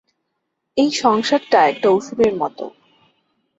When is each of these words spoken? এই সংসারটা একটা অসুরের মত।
এই 0.77 0.89
সংসারটা 1.01 1.59
একটা 1.67 1.87
অসুরের 1.89 2.33
মত। 2.35 2.57